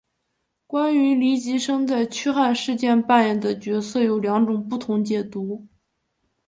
[0.65, 5.67] 关于黎吉生在驱汉事件扮演的角色有两种不同解读。